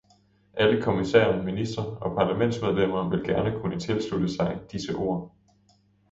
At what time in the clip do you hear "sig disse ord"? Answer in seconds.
4.35-5.35